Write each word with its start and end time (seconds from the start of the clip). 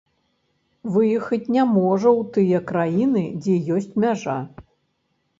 Выехаць 0.93 1.51
не 1.57 1.65
можа 1.73 2.09
ў 2.19 2.21
тыя 2.37 2.61
краіны, 2.71 3.23
дзе 3.41 3.55
ёсць 3.77 3.91
мяжа. 4.07 4.39